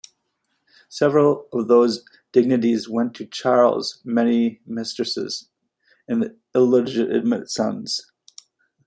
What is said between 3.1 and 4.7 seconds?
to Charles' many